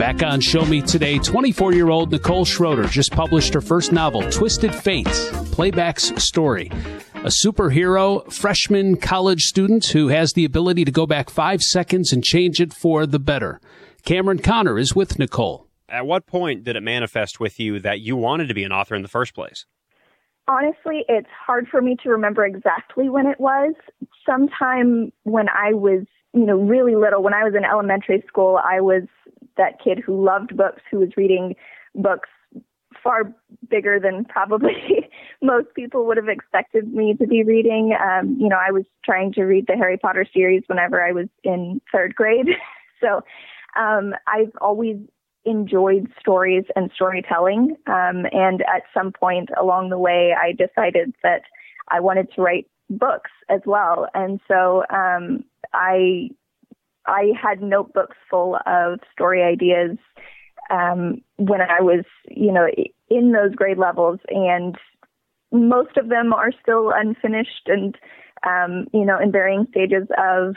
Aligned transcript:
Back 0.00 0.22
on 0.22 0.40
Show 0.40 0.64
Me 0.64 0.80
Today, 0.80 1.18
24 1.18 1.74
year 1.74 1.90
old 1.90 2.10
Nicole 2.10 2.46
Schroeder 2.46 2.84
just 2.84 3.12
published 3.12 3.52
her 3.52 3.60
first 3.60 3.92
novel, 3.92 4.22
Twisted 4.30 4.74
Fate 4.74 5.04
Playback's 5.52 6.24
Story. 6.24 6.68
A 7.16 7.28
superhero 7.28 8.32
freshman 8.32 8.96
college 8.96 9.42
student 9.42 9.84
who 9.88 10.08
has 10.08 10.32
the 10.32 10.46
ability 10.46 10.86
to 10.86 10.90
go 10.90 11.06
back 11.06 11.28
five 11.28 11.60
seconds 11.60 12.14
and 12.14 12.24
change 12.24 12.62
it 12.62 12.72
for 12.72 13.04
the 13.04 13.18
better. 13.18 13.60
Cameron 14.02 14.38
Conner 14.38 14.78
is 14.78 14.96
with 14.96 15.18
Nicole. 15.18 15.66
At 15.86 16.06
what 16.06 16.24
point 16.24 16.64
did 16.64 16.76
it 16.76 16.82
manifest 16.82 17.38
with 17.38 17.60
you 17.60 17.78
that 17.80 18.00
you 18.00 18.16
wanted 18.16 18.48
to 18.48 18.54
be 18.54 18.64
an 18.64 18.72
author 18.72 18.94
in 18.94 19.02
the 19.02 19.08
first 19.08 19.34
place? 19.34 19.66
Honestly, 20.48 21.04
it's 21.10 21.28
hard 21.46 21.68
for 21.68 21.82
me 21.82 21.94
to 22.02 22.08
remember 22.08 22.46
exactly 22.46 23.10
when 23.10 23.26
it 23.26 23.38
was. 23.38 23.74
Sometime 24.24 25.12
when 25.24 25.50
I 25.50 25.74
was, 25.74 26.06
you 26.32 26.46
know, 26.46 26.58
really 26.58 26.96
little, 26.96 27.22
when 27.22 27.34
I 27.34 27.44
was 27.44 27.52
in 27.54 27.66
elementary 27.66 28.24
school, 28.26 28.58
I 28.64 28.80
was 28.80 29.02
that 29.56 29.82
kid 29.82 29.98
who 29.98 30.24
loved 30.24 30.56
books, 30.56 30.82
who 30.90 30.98
was 30.98 31.10
reading 31.16 31.54
books 31.94 32.28
far 33.02 33.32
bigger 33.68 33.98
than 34.00 34.24
probably 34.24 35.08
most 35.42 35.68
people 35.74 36.06
would 36.06 36.16
have 36.16 36.28
expected 36.28 36.92
me 36.92 37.14
to 37.14 37.26
be 37.26 37.42
reading. 37.42 37.96
Um, 38.00 38.36
you 38.38 38.48
know, 38.48 38.58
I 38.58 38.72
was 38.72 38.84
trying 39.04 39.32
to 39.34 39.44
read 39.44 39.66
the 39.66 39.76
Harry 39.76 39.96
Potter 39.96 40.26
series 40.32 40.62
whenever 40.66 41.04
I 41.04 41.12
was 41.12 41.28
in 41.44 41.80
third 41.92 42.14
grade. 42.14 42.48
so 43.00 43.22
um, 43.78 44.14
I've 44.26 44.52
always 44.60 44.96
enjoyed 45.44 46.12
stories 46.20 46.64
and 46.76 46.90
storytelling. 46.94 47.76
Um, 47.86 48.26
and 48.32 48.62
at 48.62 48.82
some 48.92 49.12
point 49.12 49.48
along 49.58 49.90
the 49.90 49.98
way, 49.98 50.34
I 50.38 50.52
decided 50.52 51.14
that 51.22 51.42
I 51.88 52.00
wanted 52.00 52.32
to 52.34 52.42
write 52.42 52.66
books 52.90 53.30
as 53.48 53.60
well. 53.64 54.08
And 54.14 54.40
so 54.48 54.84
um, 54.90 55.44
I 55.72 56.30
I 57.06 57.32
had 57.40 57.62
notebooks 57.62 58.16
full 58.30 58.58
of 58.66 59.00
story 59.12 59.42
ideas 59.42 59.98
um, 60.70 61.22
when 61.36 61.60
I 61.60 61.80
was, 61.80 62.04
you 62.28 62.52
know, 62.52 62.66
in 63.08 63.32
those 63.32 63.54
grade 63.54 63.78
levels, 63.78 64.20
and 64.28 64.76
most 65.52 65.96
of 65.96 66.08
them 66.08 66.32
are 66.32 66.52
still 66.62 66.92
unfinished 66.94 67.66
and, 67.66 67.96
um, 68.46 68.86
you 68.92 69.04
know, 69.04 69.18
in 69.18 69.32
varying 69.32 69.66
stages 69.70 70.06
of 70.16 70.54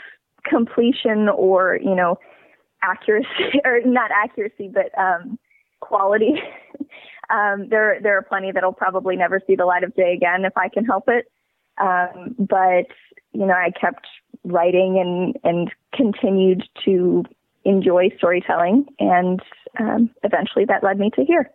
completion 0.47 1.30
or, 1.30 1.80
you 1.81 1.95
know, 1.95 2.19
accuracy 2.83 3.59
or 3.66 3.80
not 3.86 4.11
accuracy, 4.11 4.69
but 4.71 4.97
um, 4.99 5.39
quality. 5.80 6.33
um, 7.30 7.67
there, 7.69 7.99
there 8.02 8.17
are 8.17 8.21
plenty 8.21 8.52
that'll 8.52 8.73
probably 8.73 9.16
never 9.16 9.41
see 9.47 9.55
the 9.55 9.66
light 9.66 9.83
of 9.83 9.95
day 9.95 10.14
again 10.14 10.45
if 10.45 10.55
I 10.55 10.69
can 10.69 10.86
help 10.86 11.05
it. 11.08 11.25
Um, 11.81 12.36
but 12.38 12.86
you 13.34 13.45
know, 13.45 13.53
I 13.53 13.72
kept 13.72 14.08
writing 14.44 15.00
and 15.00 15.38
and 15.44 15.72
continued 15.94 16.64
to 16.86 17.23
enjoy 17.66 18.09
storytelling, 18.17 18.86
and 19.00 19.42
um, 19.80 20.09
eventually 20.23 20.66
that 20.66 20.84
led 20.84 21.00
me 21.00 21.09
to 21.16 21.23
here. 21.26 21.50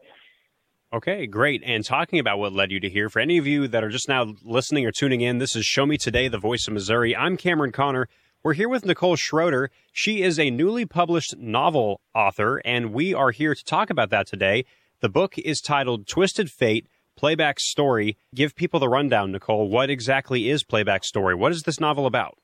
Okay, 0.93 1.27
great. 1.27 1.63
And 1.67 1.85
talking 1.85 2.19
about 2.19 2.39
what 2.39 2.55
led 2.55 2.73
you 2.73 2.81
to 2.81 2.89
here, 2.89 3.11
for 3.11 3.21
any 3.21 3.37
of 3.37 3.47
you 3.47 3.69
that 3.69 3.85
are 3.85 3.91
just 3.91 4.09
now 4.09 4.35
listening 4.43 4.87
or 4.87 4.93
tuning 4.93 5.21
in, 5.21 5.37
this 5.37 5.55
is 5.55 5.67
Show 5.67 5.85
Me 5.85 5.99
Today, 5.99 6.29
the 6.29 6.39
voice 6.39 6.67
of 6.67 6.73
Missouri. 6.73 7.15
I'm 7.15 7.37
Cameron 7.37 7.73
Conner. 7.73 8.09
We're 8.43 8.55
here 8.55 8.71
with 8.71 8.87
Nicole 8.87 9.17
Schroeder. 9.17 9.71
She 9.93 10.23
is 10.23 10.39
a 10.39 10.51
newly 10.51 10.87
published 10.87 11.37
novel 11.37 12.01
author, 12.15 12.63
and 12.65 12.95
we 12.95 13.13
are 13.13 13.33
here 13.33 13.55
to 13.55 13.65
talk 13.65 13.91
about 13.91 14.09
that 14.11 14.27
today. 14.27 14.65
The 15.01 15.11
book 15.11 15.37
is 15.37 15.61
titled 15.61 16.07
Twisted 16.07 16.51
Fate 16.51 16.87
Playback 17.19 17.59
Story. 17.59 18.17
Give 18.33 18.55
people 18.55 18.79
the 18.79 18.89
rundown, 18.89 19.33
Nicole. 19.33 19.69
What 19.69 19.91
exactly 19.91 20.49
is 20.49 20.63
Playback 20.63 21.03
Story? 21.03 21.35
What 21.35 21.51
is 21.51 21.65
this 21.65 21.81
novel 21.81 22.07
about? 22.07 22.39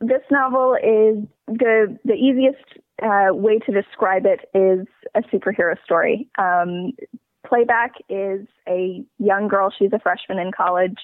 This 0.00 0.22
novel 0.30 0.74
is 0.74 1.24
the 1.46 1.96
the 2.04 2.14
easiest 2.14 2.64
uh, 3.00 3.32
way 3.32 3.60
to 3.60 3.72
describe 3.72 4.26
it 4.26 4.40
is 4.52 4.86
a 5.14 5.22
superhero 5.32 5.76
story. 5.84 6.28
Um, 6.36 6.92
Playback 7.46 7.92
is 8.08 8.46
a 8.68 9.04
young 9.18 9.46
girl. 9.46 9.72
She's 9.76 9.92
a 9.92 10.00
freshman 10.00 10.40
in 10.40 10.50
college 10.50 10.98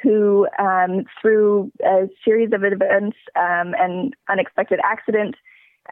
who, 0.00 0.46
um, 0.58 1.04
through 1.20 1.72
a 1.84 2.08
series 2.24 2.52
of 2.52 2.62
events 2.62 3.16
um, 3.34 3.74
and 3.76 4.14
unexpected 4.28 4.78
accident, 4.84 5.34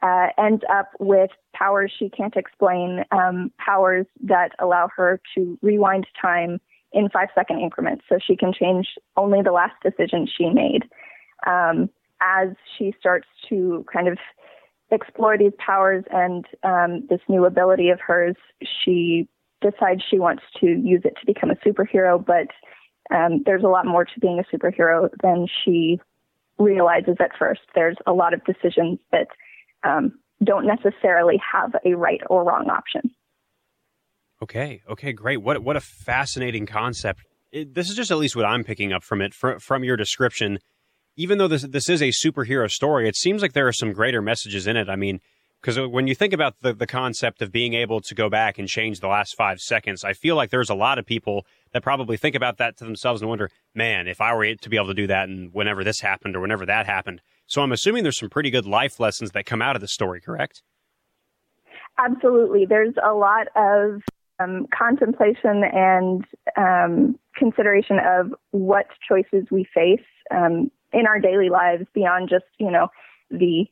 uh, 0.03 0.29
ends 0.39 0.63
up 0.73 0.91
with 1.01 1.31
powers 1.55 1.93
she 1.99 2.09
can't 2.09 2.37
explain, 2.37 3.05
um, 3.11 3.51
powers 3.59 4.07
that 4.23 4.53
allow 4.59 4.89
her 4.97 5.21
to 5.35 5.59
rewind 5.63 6.07
time 6.21 6.61
in 6.93 7.09
five 7.11 7.29
second 7.35 7.61
increments 7.61 8.05
so 8.09 8.19
she 8.25 8.37
can 8.37 8.53
change 8.53 8.87
only 9.17 9.43
the 9.43 9.53
last 9.53 9.75
decision 9.83 10.27
she 10.27 10.49
made. 10.49 10.85
Um, 11.47 11.91
as 12.21 12.49
she 12.77 12.95
starts 12.99 13.29
to 13.49 13.85
kind 13.93 14.09
of 14.09 14.19
explore 14.91 15.37
these 15.37 15.53
powers 15.59 16.05
and 16.11 16.45
um, 16.63 17.07
this 17.09 17.21
new 17.29 17.45
ability 17.45 17.91
of 17.91 18.01
hers, 18.01 18.37
she 18.85 19.29
decides 19.61 20.03
she 20.09 20.19
wants 20.19 20.43
to 20.61 20.67
use 20.67 21.03
it 21.05 21.15
to 21.21 21.27
become 21.27 21.51
a 21.51 21.57
superhero, 21.57 22.25
but 22.25 22.49
um, 23.15 23.43
there's 23.45 23.65
a 23.65 23.69
lot 23.69 23.87
more 23.87 24.05
to 24.05 24.21
being 24.21 24.41
a 24.41 24.57
superhero 24.57 25.09
than 25.23 25.47
she 25.65 26.01
realizes 26.59 27.17
at 27.21 27.31
first. 27.39 27.61
There's 27.75 27.97
a 28.07 28.13
lot 28.13 28.35
of 28.35 28.45
decisions 28.45 28.99
that 29.13 29.29
um, 29.85 30.19
don't 30.43 30.67
necessarily 30.67 31.41
have 31.53 31.75
a 31.85 31.95
right 31.95 32.21
or 32.29 32.45
wrong 32.45 32.69
option. 32.71 33.11
Okay. 34.43 34.83
Okay. 34.89 35.13
Great. 35.13 35.43
What 35.43 35.63
what 35.63 35.77
a 35.77 35.81
fascinating 35.81 36.67
concept. 36.67 37.21
It, 37.51 37.75
this 37.75 37.91
is 37.91 37.97
just 37.97 38.11
at 38.11 38.19
least 38.19 38.37
what 38.37 38.45
I'm 38.45 38.63
picking 38.63 38.93
up 38.93 39.03
from 39.03 39.21
it 39.21 39.35
fr- 39.35 39.59
from 39.59 39.85
your 39.85 39.97
description. 39.97 40.59
Even 41.17 41.39
though 41.39 41.49
this 41.49 41.63
this 41.63 41.89
is 41.89 42.01
a 42.01 42.09
superhero 42.09 42.71
story, 42.71 43.09
it 43.09 43.17
seems 43.17 43.43
like 43.43 43.53
there 43.53 43.67
are 43.67 43.73
some 43.73 43.93
greater 43.93 44.23
messages 44.23 44.67
in 44.67 44.77
it. 44.77 44.89
I 44.89 44.95
mean, 44.95 45.21
because 45.61 45.79
when 45.89 46.07
you 46.07 46.15
think 46.15 46.33
about 46.33 46.55
the 46.61 46.73
the 46.73 46.87
concept 46.87 47.43
of 47.43 47.51
being 47.51 47.75
able 47.75 48.01
to 48.01 48.15
go 48.15 48.31
back 48.31 48.59
and 48.59 48.69
change 48.69 49.01
the 49.01 49.09
last 49.09 49.35
five 49.37 49.59
seconds, 49.59 50.05
I 50.05 50.13
feel 50.13 50.37
like 50.37 50.51
there's 50.51 50.71
a 50.71 50.75
lot 50.75 50.99
of 50.99 51.07
people 51.07 51.45
that 51.73 51.83
probably 51.83 52.17
think 52.17 52.37
about 52.37 52.59
that 52.59 52.77
to 52.77 52.85
themselves 52.85 53.21
and 53.21 53.29
wonder, 53.29 53.51
man, 53.75 54.07
if 54.07 54.21
I 54.21 54.35
were 54.35 54.55
to 54.55 54.69
be 54.69 54.77
able 54.77 54.87
to 54.89 54.95
do 54.95 55.09
that, 55.09 55.29
and 55.29 55.53
whenever 55.53 55.83
this 55.83 56.01
happened 56.01 56.37
or 56.37 56.41
whenever 56.41 56.65
that 56.67 56.87
happened, 56.87 57.21
so 57.49 57.63
I'm 57.63 57.73
assuming 57.73 58.03
there's 58.03 58.19
some 58.19 58.29
pretty 58.29 58.51
good 58.51 58.67
life 58.67 59.01
lessons 59.01 59.31
that 59.33 59.47
come 59.47 59.63
out 59.63 59.75
of 59.75 59.81
the 59.81 59.89
story, 59.89 60.21
correct? 60.21 60.63
Absolutely. 61.99 62.67
There's 62.67 62.95
a 63.03 63.15
lot 63.15 63.49
of 63.57 64.03
um, 64.39 64.67
contemplation 64.73 65.65
and 65.65 66.25
um, 66.57 67.19
consideration 67.35 67.99
of 67.99 68.35
what 68.51 68.87
choices 69.09 69.47
we 69.51 69.67
face 69.75 70.05
um, 70.31 70.71
in 70.93 71.07
our 71.07 71.19
daily 71.19 71.49
lives 71.49 71.87
beyond 71.95 72.29
just, 72.29 72.45
you 72.59 72.71
know, 72.71 72.89
the 73.31 73.65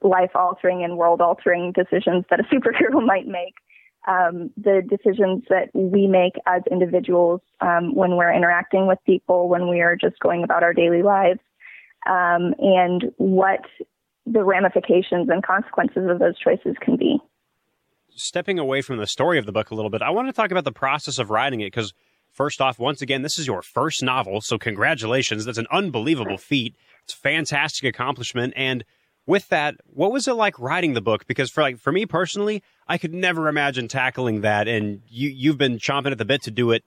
life 0.00 0.30
altering 0.36 0.84
and 0.84 0.96
world 0.96 1.20
altering 1.20 1.72
decisions 1.72 2.24
that 2.30 2.38
a 2.38 2.42
superhero 2.54 3.04
might 3.04 3.26
make. 3.26 3.54
Um, 4.06 4.50
the 4.58 4.82
decisions 4.86 5.44
that 5.48 5.70
we 5.72 6.06
make 6.06 6.34
as 6.46 6.62
individuals 6.70 7.40
um, 7.62 7.94
when 7.94 8.16
we're 8.16 8.32
interacting 8.32 8.86
with 8.86 8.98
people, 9.06 9.48
when 9.48 9.68
we 9.68 9.80
are 9.80 9.96
just 9.96 10.20
going 10.20 10.44
about 10.44 10.62
our 10.62 10.74
daily 10.74 11.02
lives 11.02 11.40
um, 12.06 12.54
and 12.58 13.12
what 13.16 13.60
the 14.26 14.42
ramifications 14.42 15.28
and 15.28 15.44
consequences 15.44 16.08
of 16.08 16.18
those 16.18 16.38
choices 16.38 16.76
can 16.80 16.96
be. 16.96 17.18
Stepping 18.14 18.58
away 18.58 18.80
from 18.80 18.96
the 18.98 19.06
story 19.06 19.38
of 19.38 19.46
the 19.46 19.52
book 19.52 19.70
a 19.70 19.74
little 19.74 19.90
bit, 19.90 20.02
I 20.02 20.10
want 20.10 20.28
to 20.28 20.32
talk 20.32 20.50
about 20.50 20.64
the 20.64 20.72
process 20.72 21.18
of 21.18 21.30
writing 21.30 21.60
it 21.60 21.66
because, 21.66 21.92
first 22.30 22.60
off, 22.60 22.78
once 22.78 23.02
again, 23.02 23.22
this 23.22 23.38
is 23.38 23.46
your 23.46 23.60
first 23.60 24.02
novel, 24.02 24.40
so 24.40 24.56
congratulations. 24.56 25.44
That's 25.44 25.58
an 25.58 25.66
unbelievable 25.70 26.38
feat. 26.38 26.76
It's 27.02 27.14
a 27.14 27.16
fantastic 27.16 27.84
accomplishment. 27.84 28.54
And 28.56 28.84
with 29.26 29.48
that, 29.48 29.76
what 29.86 30.12
was 30.12 30.28
it 30.28 30.34
like 30.34 30.58
writing 30.58 30.94
the 30.94 31.00
book? 31.00 31.26
Because 31.26 31.50
for 31.50 31.62
like 31.62 31.78
for 31.78 31.92
me 31.92 32.06
personally, 32.06 32.62
I 32.86 32.98
could 32.98 33.14
never 33.14 33.48
imagine 33.48 33.88
tackling 33.88 34.42
that, 34.42 34.68
and 34.68 35.02
you 35.08 35.28
you've 35.30 35.58
been 35.58 35.78
chomping 35.78 36.12
at 36.12 36.18
the 36.18 36.24
bit 36.24 36.42
to 36.42 36.50
do 36.50 36.70
it 36.70 36.84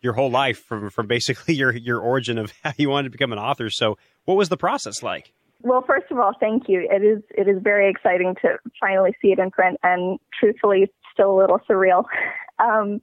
your 0.00 0.12
whole 0.12 0.30
life 0.30 0.64
from 0.64 0.90
from 0.90 1.06
basically 1.06 1.54
your 1.62 1.74
your 1.74 2.00
origin 2.00 2.38
of 2.38 2.52
how 2.62 2.72
you 2.76 2.90
wanted 2.90 3.04
to 3.04 3.10
become 3.10 3.32
an 3.32 3.38
author. 3.38 3.70
So, 3.70 3.98
what 4.24 4.36
was 4.36 4.48
the 4.48 4.56
process 4.56 5.02
like? 5.02 5.32
Well, 5.62 5.82
first 5.84 6.10
of 6.10 6.18
all, 6.18 6.32
thank 6.38 6.68
you. 6.68 6.86
It 6.90 7.02
is 7.02 7.22
it 7.30 7.48
is 7.48 7.60
very 7.62 7.90
exciting 7.90 8.36
to 8.42 8.58
finally 8.80 9.14
see 9.20 9.28
it 9.28 9.38
in 9.38 9.50
print, 9.50 9.78
and 9.82 10.18
truthfully, 10.38 10.92
still 11.12 11.32
a 11.32 11.38
little 11.38 11.60
surreal. 11.68 12.04
Um, 12.60 13.00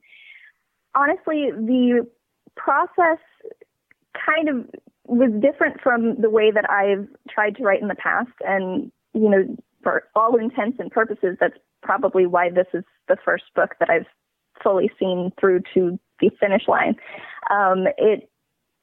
honestly, 0.96 1.50
the 1.50 2.06
process 2.58 3.20
kind 4.14 4.50
of 4.50 4.70
was 5.06 5.32
different 5.42 5.80
from 5.80 6.20
the 6.20 6.30
way 6.30 6.52
that 6.52 6.70
I've 6.70 7.08
tried 7.30 7.56
to 7.56 7.64
write 7.64 7.82
in 7.82 7.88
the 7.88 7.96
past, 7.96 8.34
and 8.42 8.92
you 9.14 9.30
know, 9.30 9.56
for 9.82 10.04
all 10.14 10.36
intents 10.36 10.78
and 10.78 10.92
purposes, 10.92 11.38
that's 11.40 11.58
probably 11.84 12.26
why 12.26 12.50
this 12.50 12.68
is 12.74 12.84
the 13.08 13.16
first 13.24 13.46
book 13.56 13.76
that 13.80 13.90
I've 13.90 14.08
fully 14.62 14.92
seen 15.00 15.32
through 15.40 15.62
to 15.74 15.98
the 16.20 16.30
finish 16.40 16.68
line. 16.68 16.96
Um, 17.50 17.86
it 17.98 18.30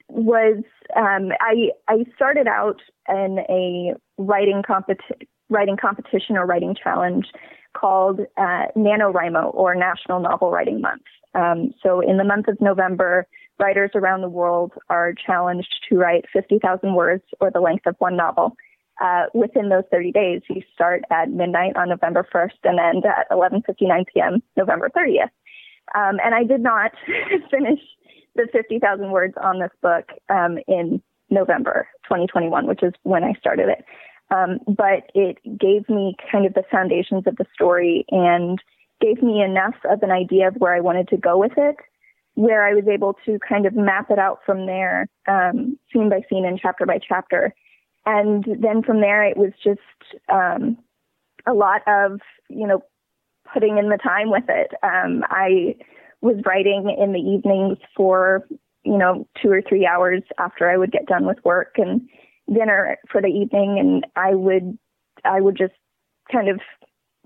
was 0.09 0.63
um, 0.97 1.31
I 1.41 1.71
I 1.89 2.05
started 2.15 2.47
out 2.47 2.81
in 3.09 3.39
a 3.49 3.95
writing 4.19 4.63
competi- 4.69 5.27
writing 5.49 5.77
competition 5.81 6.37
or 6.37 6.47
writing 6.47 6.75
challenge 6.81 7.27
called 7.75 8.21
uh, 8.37 8.65
NaNoWriMo 8.77 9.55
or 9.55 9.75
National 9.75 10.21
Novel 10.21 10.51
Writing 10.51 10.81
Month. 10.81 11.03
Um, 11.35 11.73
so 11.83 12.01
in 12.01 12.19
the 12.19 12.25
month 12.25 12.49
of 12.49 12.61
November, 12.61 13.27
writers 13.59 13.91
around 13.95 14.21
the 14.21 14.29
world 14.29 14.73
are 14.91 15.15
challenged 15.15 15.75
to 15.89 15.97
write 15.97 16.27
50,000 16.33 16.95
words 16.95 17.23
or 17.41 17.51
the 17.51 17.61
length 17.61 17.87
of 17.87 17.97
one 17.99 18.17
novel. 18.17 18.55
uh, 19.01 19.25
within 19.35 19.69
those 19.69 19.85
30 19.91 20.13
days. 20.13 20.43
You 20.49 20.63
start 20.75 21.03
at 21.11 21.31
midnight 21.31 21.77
on 21.77 21.89
November 21.89 22.27
1st 22.33 22.59
and 22.65 22.79
end 22.79 23.05
at 23.05 23.29
11:59 23.31 24.07
p.m. 24.13 24.43
November 24.57 24.91
30th. 24.97 25.31
Um, 25.95 26.19
and 26.25 26.35
I 26.35 26.45
did 26.45 26.61
not 26.61 26.93
finish 27.51 27.81
the 28.35 28.49
50,000 28.53 29.11
words 29.11 29.35
on 29.43 29.61
this 29.61 29.71
book 29.83 30.09
um, 30.29 30.59
in 30.67 31.03
November 31.31 31.89
2021, 32.05 32.67
which 32.67 32.83
is 32.83 32.93
when 33.03 33.25
I 33.25 33.35
started 33.35 33.69
it. 33.69 33.85
Um, 34.31 34.59
but 34.67 35.11
it 35.15 35.39
gave 35.59 35.89
me 35.89 36.17
kind 36.31 36.47
of 36.47 36.55
the 36.55 36.65
foundations 36.71 37.27
of 37.27 37.37
the 37.37 37.45
story 37.55 38.07
and 38.11 38.59
gave 39.01 39.23
me 39.23 39.43
enough 39.43 39.75
of 39.91 40.03
an 40.03 40.11
idea 40.11 40.49
of 40.49 40.55
where 40.55 40.75
I 40.75 40.81
wanted 40.81 41.09
to 41.09 41.17
go 41.17 41.37
with 41.37 41.53
it, 41.57 41.77
where 42.35 42.67
I 42.67 42.73
was 42.73 42.85
able 42.89 43.15
to 43.27 43.39
kind 43.47 43.67
of 43.67 43.75
map 43.75 44.11
it 44.11 44.19
out 44.19 44.41
from 44.47 44.67
there, 44.67 45.09
um, 45.29 45.79
scene 45.93 46.09
by 46.09 46.23
scene 46.31 46.47
and 46.47 46.59
chapter 46.59 46.87
by 46.87 46.99
chapter. 47.07 47.55
And 48.07 48.45
then 48.61 48.83
from 48.83 49.01
there, 49.01 49.25
it 49.25 49.37
was 49.37 49.53
just 49.63 49.81
um, 50.33 50.79
a 51.47 51.53
lot 51.53 51.83
of, 51.87 52.21
you 52.49 52.67
know, 52.67 52.83
putting 53.53 53.79
in 53.79 53.89
the 53.89 53.99
time 53.99 54.31
with 54.31 54.45
it. 54.49 54.73
Um, 54.83 55.25
I 55.29 55.77
was 56.21 56.37
writing 56.47 56.95
in 56.99 57.13
the 57.13 57.19
evenings 57.19 57.79
for, 57.97 58.47
you 58.85 58.97
know, 58.97 59.27
two 59.41 59.51
or 59.51 59.63
three 59.63 59.87
hours 59.87 60.23
after 60.39 60.71
I 60.71 60.77
would 60.77 60.93
get 60.93 61.07
done 61.07 61.27
with 61.27 61.45
work 61.45 61.75
and 61.77 62.09
dinner 62.53 62.97
for 63.11 63.21
the 63.21 63.29
evening. 63.29 63.79
And 63.79 64.07
I 64.17 64.35
would, 64.35 64.79
I 65.25 65.41
would 65.41 65.57
just 65.57 65.75
kind 66.31 66.49
of 66.49 66.61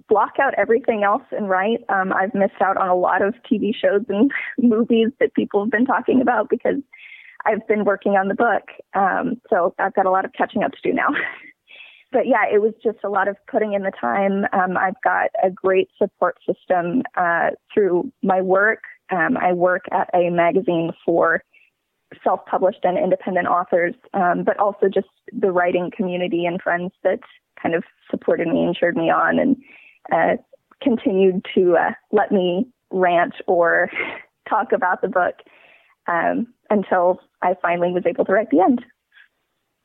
block 0.08 0.34
out 0.40 0.54
everything 0.56 1.02
else 1.02 1.22
and 1.30 1.48
write. 1.48 1.84
Um, 1.88 2.12
I've 2.12 2.34
missed 2.34 2.60
out 2.60 2.76
on 2.76 2.88
a 2.88 2.94
lot 2.94 3.22
of 3.22 3.34
TV 3.50 3.74
shows 3.74 4.02
and 4.08 4.30
movies 4.58 5.08
that 5.20 5.34
people 5.34 5.62
have 5.64 5.70
been 5.70 5.86
talking 5.86 6.20
about 6.20 6.48
because 6.48 6.80
I've 7.44 7.66
been 7.68 7.84
working 7.84 8.12
on 8.12 8.28
the 8.28 8.34
book. 8.34 8.64
Um, 8.94 9.40
so 9.50 9.74
I've 9.78 9.94
got 9.94 10.06
a 10.06 10.10
lot 10.10 10.24
of 10.24 10.32
catching 10.32 10.62
up 10.62 10.72
to 10.72 10.78
do 10.82 10.92
now. 10.92 11.08
but 12.16 12.26
yeah, 12.26 12.46
it 12.50 12.62
was 12.62 12.72
just 12.82 12.96
a 13.04 13.10
lot 13.10 13.28
of 13.28 13.36
putting 13.46 13.74
in 13.74 13.82
the 13.82 13.90
time. 13.90 14.46
Um, 14.54 14.78
I've 14.78 14.98
got 15.04 15.28
a 15.44 15.50
great 15.50 15.90
support 15.98 16.38
system 16.46 17.02
uh, 17.14 17.50
through 17.74 18.10
my 18.22 18.40
work. 18.40 18.84
Um, 19.10 19.36
I 19.36 19.52
work 19.52 19.82
at 19.92 20.08
a 20.14 20.30
magazine 20.30 20.92
for 21.04 21.42
self-published 22.24 22.78
and 22.84 22.96
independent 22.96 23.48
authors, 23.48 23.92
um, 24.14 24.44
but 24.44 24.58
also 24.58 24.88
just 24.88 25.08
the 25.30 25.52
writing 25.52 25.90
community 25.94 26.46
and 26.46 26.62
friends 26.62 26.92
that 27.04 27.20
kind 27.62 27.74
of 27.74 27.84
supported 28.10 28.48
me 28.48 28.62
and 28.62 28.74
cheered 28.74 28.96
me 28.96 29.10
on 29.10 29.38
and 29.38 29.56
uh, 30.10 30.42
continued 30.80 31.44
to 31.54 31.76
uh, 31.76 31.90
let 32.12 32.32
me 32.32 32.66
rant 32.90 33.34
or 33.46 33.90
talk 34.48 34.72
about 34.72 35.02
the 35.02 35.08
book 35.08 35.34
um, 36.06 36.46
until 36.70 37.20
I 37.42 37.56
finally 37.60 37.92
was 37.92 38.04
able 38.06 38.24
to 38.24 38.32
write 38.32 38.48
the 38.48 38.60
end. 38.60 38.86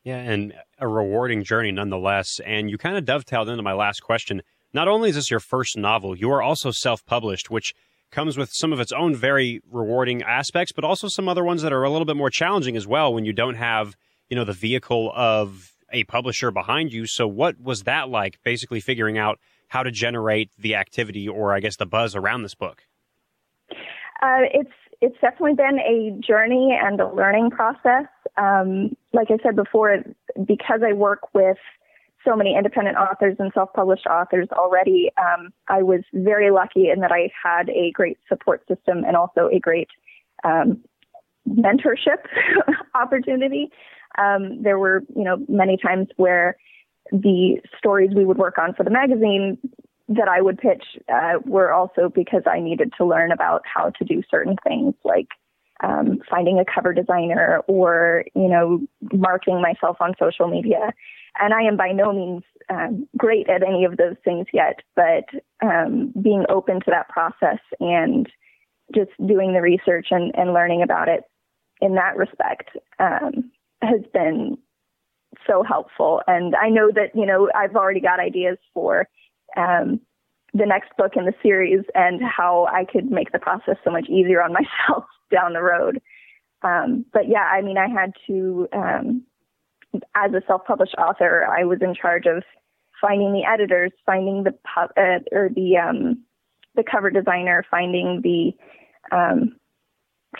Yeah, 0.03 0.17
and 0.17 0.53
a 0.79 0.87
rewarding 0.87 1.43
journey 1.43 1.71
nonetheless. 1.71 2.39
And 2.45 2.69
you 2.69 2.77
kind 2.77 2.97
of 2.97 3.05
dovetailed 3.05 3.49
into 3.49 3.63
my 3.63 3.73
last 3.73 4.01
question. 4.01 4.41
Not 4.73 4.87
only 4.87 5.09
is 5.09 5.15
this 5.15 5.29
your 5.29 5.39
first 5.39 5.77
novel, 5.77 6.17
you 6.17 6.31
are 6.31 6.41
also 6.41 6.71
self 6.71 7.05
published, 7.05 7.51
which 7.51 7.73
comes 8.11 8.37
with 8.37 8.51
some 8.51 8.73
of 8.73 8.79
its 8.79 8.91
own 8.91 9.15
very 9.15 9.61
rewarding 9.69 10.21
aspects, 10.23 10.71
but 10.71 10.83
also 10.83 11.07
some 11.07 11.29
other 11.29 11.43
ones 11.43 11.61
that 11.61 11.71
are 11.71 11.83
a 11.83 11.89
little 11.89 12.05
bit 12.05 12.17
more 12.17 12.29
challenging 12.29 12.75
as 12.75 12.87
well 12.87 13.13
when 13.13 13.25
you 13.25 13.33
don't 13.33 13.55
have, 13.55 13.95
you 14.29 14.35
know, 14.35 14.43
the 14.43 14.53
vehicle 14.53 15.11
of 15.15 15.71
a 15.91 16.03
publisher 16.05 16.51
behind 16.51 16.91
you. 16.91 17.05
So 17.05 17.27
what 17.27 17.59
was 17.59 17.83
that 17.83 18.09
like 18.09 18.39
basically 18.43 18.79
figuring 18.79 19.17
out 19.17 19.39
how 19.67 19.83
to 19.83 19.91
generate 19.91 20.51
the 20.57 20.75
activity 20.75 21.27
or 21.27 21.53
I 21.53 21.59
guess 21.59 21.77
the 21.77 21.85
buzz 21.85 22.15
around 22.15 22.43
this 22.43 22.55
book? 22.55 22.85
Uh, 24.21 24.43
it's 24.53 24.69
it's 25.01 25.17
definitely 25.19 25.55
been 25.55 25.79
a 25.79 26.19
journey 26.25 26.77
and 26.79 26.99
a 26.99 27.11
learning 27.11 27.49
process. 27.49 28.05
Um, 28.37 28.95
like 29.13 29.29
I 29.31 29.37
said 29.43 29.55
before, 29.55 29.97
because 30.45 30.81
I 30.87 30.93
work 30.93 31.33
with 31.33 31.57
so 32.23 32.35
many 32.35 32.55
independent 32.55 32.97
authors 32.97 33.35
and 33.39 33.51
self-published 33.53 34.05
authors 34.05 34.47
already, 34.51 35.09
um, 35.17 35.51
I 35.67 35.81
was 35.81 36.01
very 36.13 36.51
lucky 36.51 36.91
in 36.91 36.99
that 36.99 37.11
I 37.11 37.31
had 37.43 37.69
a 37.69 37.91
great 37.91 38.19
support 38.29 38.61
system 38.67 39.03
and 39.03 39.17
also 39.17 39.49
a 39.51 39.59
great 39.59 39.89
um, 40.43 40.83
mentorship 41.49 42.23
opportunity. 42.95 43.71
Um, 44.19 44.61
there 44.61 44.77
were, 44.77 45.03
you 45.15 45.23
know, 45.23 45.37
many 45.49 45.77
times 45.77 46.09
where 46.17 46.57
the 47.11 47.57
stories 47.77 48.11
we 48.15 48.23
would 48.23 48.37
work 48.37 48.57
on 48.59 48.75
for 48.75 48.83
the 48.83 48.91
magazine 48.91 49.57
that 50.15 50.27
I 50.27 50.41
would 50.41 50.57
pitch 50.57 50.83
uh, 51.13 51.39
were 51.45 51.71
also 51.71 52.09
because 52.13 52.43
I 52.45 52.59
needed 52.59 52.93
to 52.97 53.05
learn 53.05 53.31
about 53.31 53.63
how 53.65 53.91
to 53.91 54.05
do 54.05 54.21
certain 54.29 54.55
things 54.63 54.93
like 55.03 55.27
um, 55.83 56.19
finding 56.29 56.59
a 56.59 56.65
cover 56.65 56.93
designer 56.93 57.61
or, 57.67 58.25
you 58.35 58.47
know, 58.47 58.81
marketing 59.13 59.61
myself 59.61 59.97
on 59.99 60.13
social 60.19 60.47
media. 60.47 60.93
And 61.39 61.53
I 61.53 61.61
am 61.63 61.77
by 61.77 61.91
no 61.91 62.11
means 62.11 62.43
um, 62.69 63.07
great 63.17 63.49
at 63.49 63.63
any 63.63 63.85
of 63.85 63.97
those 63.97 64.15
things 64.23 64.47
yet, 64.53 64.81
but 64.95 65.25
um, 65.63 66.13
being 66.21 66.45
open 66.49 66.81
to 66.81 66.91
that 66.91 67.09
process 67.09 67.59
and 67.79 68.29
just 68.93 69.11
doing 69.25 69.53
the 69.53 69.61
research 69.61 70.07
and, 70.11 70.35
and 70.35 70.53
learning 70.53 70.81
about 70.81 71.07
it 71.07 71.23
in 71.79 71.95
that 71.95 72.17
respect 72.17 72.69
um, 72.99 73.51
has 73.81 74.01
been 74.13 74.57
so 75.47 75.63
helpful. 75.63 76.21
And 76.27 76.55
I 76.55 76.69
know 76.69 76.91
that, 76.93 77.15
you 77.15 77.25
know, 77.25 77.49
I've 77.55 77.75
already 77.75 78.01
got 78.01 78.19
ideas 78.19 78.57
for 78.73 79.07
um, 79.57 79.99
the 80.53 80.65
next 80.65 80.89
book 80.97 81.13
in 81.15 81.25
the 81.25 81.33
series 81.41 81.83
and 81.95 82.21
how 82.21 82.67
I 82.71 82.85
could 82.85 83.09
make 83.09 83.31
the 83.31 83.39
process 83.39 83.77
so 83.83 83.91
much 83.91 84.07
easier 84.09 84.41
on 84.41 84.53
myself 84.53 85.05
down 85.31 85.53
the 85.53 85.61
road. 85.61 86.01
Um, 86.63 87.05
but 87.11 87.27
yeah, 87.27 87.49
I 87.51 87.61
mean, 87.61 87.77
I 87.77 87.87
had 87.87 88.11
to, 88.27 88.67
um, 88.73 89.23
as 90.15 90.31
a 90.33 90.41
self-published 90.45 90.95
author, 90.97 91.45
I 91.45 91.63
was 91.63 91.79
in 91.81 91.95
charge 91.95 92.25
of 92.25 92.43
finding 92.99 93.33
the 93.33 93.43
editors, 93.43 93.91
finding 94.05 94.43
the 94.43 94.53
uh, 94.77 95.19
or 95.31 95.49
the 95.49 95.77
um, 95.77 96.23
the 96.75 96.83
cover 96.89 97.09
designer, 97.09 97.65
finding 97.69 98.21
the 98.23 98.53
um, 99.13 99.55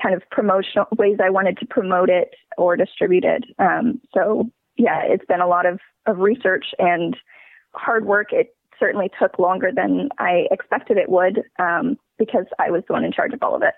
kind 0.02 0.16
of 0.16 0.22
promotional 0.30 0.88
ways 0.98 1.18
I 1.24 1.30
wanted 1.30 1.58
to 1.58 1.66
promote 1.66 2.10
it 2.10 2.36
or 2.58 2.78
distribute 2.78 3.26
it. 3.26 3.44
Um, 3.60 4.00
so 4.14 4.50
yeah, 4.78 5.02
it's 5.04 5.26
been 5.26 5.42
a 5.42 5.48
lot 5.48 5.66
of, 5.66 5.80
of 6.06 6.20
research 6.20 6.66
and 6.80 7.16
hard 7.74 8.06
work. 8.06 8.32
It 8.32 8.56
certainly 8.82 9.10
took 9.22 9.40
longer 9.40 9.72
than 9.74 10.10
I 10.18 10.48
expected 10.52 10.98
it 10.98 11.08
would 11.08 11.44
um, 11.60 11.98
because 12.18 12.46
I 12.60 12.72
was 12.72 12.84
the 12.88 12.94
one 12.94 13.06
in 13.06 13.14
charge 13.14 13.34
of 13.34 13.42
all 13.42 13.56
of 13.56 13.62
it. 13.62 13.76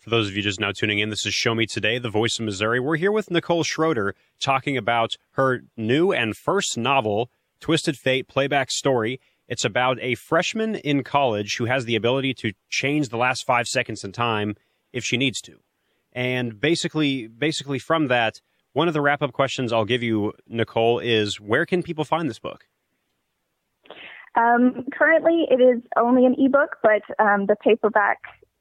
For 0.00 0.10
those 0.10 0.28
of 0.28 0.36
you 0.36 0.42
just 0.42 0.58
now 0.58 0.72
tuning 0.72 0.98
in, 0.98 1.10
this 1.10 1.24
is 1.24 1.32
Show 1.32 1.54
Me 1.54 1.64
Today, 1.64 1.98
the 1.98 2.10
voice 2.10 2.38
of 2.38 2.44
Missouri. 2.44 2.80
We're 2.80 2.96
here 2.96 3.12
with 3.12 3.30
Nicole 3.30 3.62
Schroeder 3.62 4.16
talking 4.40 4.76
about 4.76 5.12
her 5.32 5.62
new 5.76 6.10
and 6.10 6.36
first 6.36 6.76
novel, 6.76 7.30
Twisted 7.60 7.96
Fate 7.96 8.26
Playback 8.26 8.72
Story. 8.72 9.20
It's 9.46 9.64
about 9.64 9.98
a 10.00 10.16
freshman 10.16 10.74
in 10.74 11.04
college 11.04 11.56
who 11.56 11.66
has 11.66 11.84
the 11.84 11.94
ability 11.94 12.34
to 12.34 12.52
change 12.68 13.10
the 13.10 13.16
last 13.16 13.46
five 13.46 13.68
seconds 13.68 14.02
in 14.02 14.10
time 14.10 14.56
if 14.92 15.04
she 15.04 15.16
needs 15.16 15.40
to. 15.42 15.60
And 16.12 16.60
basically, 16.60 17.28
basically 17.28 17.78
from 17.78 18.08
that, 18.08 18.40
one 18.72 18.88
of 18.88 18.94
the 18.94 19.00
wrap 19.00 19.22
up 19.22 19.32
questions 19.32 19.72
I'll 19.72 19.84
give 19.84 20.02
you, 20.02 20.32
Nicole, 20.48 20.98
is 20.98 21.40
where 21.40 21.64
can 21.64 21.82
people 21.82 22.04
find 22.04 22.28
this 22.28 22.40
book? 22.40 22.66
Um, 24.34 24.86
currently, 24.92 25.46
it 25.50 25.60
is 25.60 25.82
only 25.96 26.24
an 26.24 26.34
ebook, 26.38 26.76
but 26.82 27.02
um, 27.18 27.46
the 27.46 27.56
paperback 27.56 28.18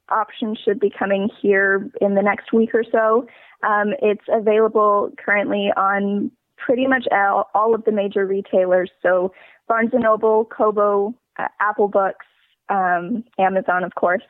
option 0.09 0.55
should 0.55 0.79
be 0.79 0.91
coming 0.97 1.29
here 1.41 1.89
in 2.01 2.15
the 2.15 2.21
next 2.21 2.51
week 2.51 2.71
or 2.73 2.83
so. 2.91 3.25
Um, 3.63 3.93
it's 4.01 4.25
available 4.31 5.11
currently 5.23 5.71
on 5.77 6.31
pretty 6.57 6.87
much 6.87 7.07
all, 7.11 7.49
all, 7.53 7.73
of 7.73 7.85
the 7.85 7.91
major 7.91 8.25
retailers. 8.25 8.91
So 9.01 9.33
Barnes 9.67 9.91
and 9.93 10.03
Noble, 10.03 10.45
Kobo, 10.45 11.15
uh, 11.39 11.47
Apple 11.59 11.87
Books, 11.87 12.25
um, 12.69 13.23
Amazon, 13.39 13.83
of 13.83 13.95
course, 13.95 14.23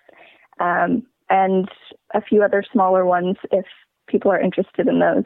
um, 0.60 1.04
and 1.30 1.68
a 2.14 2.22
few 2.22 2.44
other 2.44 2.64
smaller 2.72 3.06
ones 3.06 3.38
if 3.52 3.66
people 4.08 4.32
are 4.32 4.40
interested 4.40 4.88
in 4.88 5.00
those. 5.00 5.24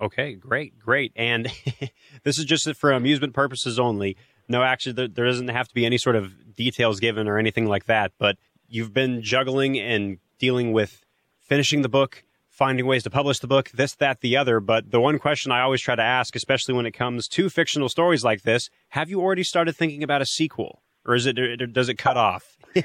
Okay, 0.00 0.34
great, 0.34 0.78
great. 0.78 1.12
And 1.14 1.48
this 2.24 2.38
is 2.38 2.44
just 2.44 2.74
for 2.76 2.90
amusement 2.90 3.34
purposes 3.34 3.78
only. 3.78 4.16
No, 4.50 4.64
actually, 4.64 4.94
there, 4.94 5.06
there 5.06 5.26
doesn't 5.26 5.48
have 5.48 5.68
to 5.68 5.74
be 5.74 5.86
any 5.86 5.96
sort 5.96 6.16
of 6.16 6.56
details 6.56 6.98
given 6.98 7.28
or 7.28 7.38
anything 7.38 7.66
like 7.66 7.84
that. 7.84 8.10
But 8.18 8.36
you've 8.68 8.92
been 8.92 9.22
juggling 9.22 9.78
and 9.78 10.18
dealing 10.40 10.72
with 10.72 11.04
finishing 11.38 11.82
the 11.82 11.88
book, 11.88 12.24
finding 12.48 12.84
ways 12.84 13.04
to 13.04 13.10
publish 13.10 13.38
the 13.38 13.46
book, 13.46 13.70
this, 13.70 13.94
that, 13.94 14.22
the 14.22 14.36
other. 14.36 14.58
But 14.58 14.90
the 14.90 15.00
one 15.00 15.20
question 15.20 15.52
I 15.52 15.60
always 15.60 15.80
try 15.80 15.94
to 15.94 16.02
ask, 16.02 16.34
especially 16.34 16.74
when 16.74 16.84
it 16.84 16.90
comes 16.90 17.28
to 17.28 17.48
fictional 17.48 17.88
stories 17.88 18.24
like 18.24 18.42
this, 18.42 18.70
have 18.88 19.08
you 19.08 19.20
already 19.20 19.44
started 19.44 19.76
thinking 19.76 20.02
about 20.02 20.20
a 20.20 20.26
sequel? 20.26 20.82
Or 21.06 21.14
is 21.14 21.26
it, 21.26 21.36
does 21.72 21.88
it 21.88 21.94
cut 21.94 22.16
off? 22.16 22.56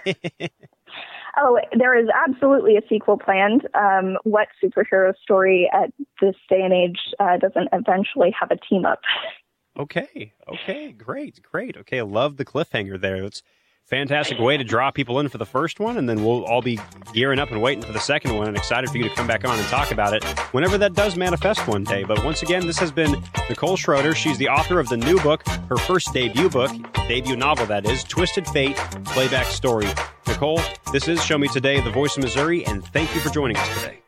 Oh, 1.37 1.59
there 1.77 1.99
is 1.99 2.07
absolutely 2.25 2.77
a 2.77 2.81
sequel 2.87 3.17
planned. 3.17 3.67
Um, 3.73 4.17
what 4.23 4.47
superhero 4.63 5.13
story 5.21 5.69
at 5.73 5.91
this 6.21 6.35
day 6.49 6.61
and 6.61 6.73
age 6.73 6.97
uh, 7.19 7.35
doesn't 7.35 7.67
eventually 7.73 8.33
have 8.39 8.51
a 8.51 8.55
team 8.55 8.85
up? 8.85 9.01
Okay. 9.77 10.33
Okay. 10.47 10.91
Great. 10.91 11.41
Great. 11.41 11.77
Okay. 11.77 12.01
Love 12.01 12.37
the 12.37 12.45
cliffhanger 12.45 12.99
there. 12.99 13.17
It's 13.17 13.43
fantastic 13.85 14.39
way 14.39 14.57
to 14.57 14.63
draw 14.63 14.89
people 14.89 15.19
in 15.19 15.29
for 15.29 15.37
the 15.37 15.45
first 15.45 15.79
one, 15.79 15.97
and 15.97 16.09
then 16.09 16.23
we'll 16.23 16.43
all 16.45 16.61
be 16.61 16.79
gearing 17.13 17.39
up 17.39 17.51
and 17.51 17.61
waiting 17.61 17.83
for 17.83 17.93
the 17.93 17.99
second 17.99 18.35
one 18.35 18.47
and 18.47 18.57
excited 18.57 18.89
for 18.89 18.97
you 18.97 19.03
to 19.03 19.09
come 19.11 19.27
back 19.27 19.45
on 19.45 19.57
and 19.57 19.67
talk 19.67 19.91
about 19.91 20.13
it 20.13 20.23
whenever 20.53 20.77
that 20.77 20.93
does 20.93 21.15
manifest 21.15 21.67
one 21.67 21.83
day. 21.83 22.03
But 22.03 22.23
once 22.25 22.41
again, 22.41 22.65
this 22.65 22.79
has 22.79 22.91
been 22.91 23.15
Nicole 23.47 23.77
Schroeder. 23.77 24.15
She's 24.15 24.37
the 24.37 24.49
author 24.49 24.79
of 24.79 24.89
the 24.89 24.97
new 24.97 25.19
book, 25.21 25.47
her 25.69 25.77
first 25.77 26.13
debut 26.13 26.49
book, 26.49 26.71
debut 27.07 27.35
novel 27.35 27.65
that 27.67 27.85
is, 27.85 28.03
Twisted 28.03 28.47
Fate 28.47 28.75
Playback 29.05 29.47
Story. 29.47 29.87
Nicole, 30.27 30.61
this 30.91 31.07
is 31.07 31.23
Show 31.23 31.37
Me 31.37 31.47
Today, 31.47 31.79
the 31.79 31.91
voice 31.91 32.17
of 32.17 32.23
Missouri, 32.23 32.65
and 32.65 32.83
thank 32.87 33.13
you 33.13 33.21
for 33.21 33.29
joining 33.29 33.57
us 33.57 33.81
today. 33.81 33.99